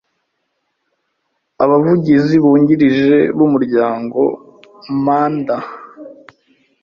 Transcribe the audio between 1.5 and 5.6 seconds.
abavugizi bungirije b umuryango Manda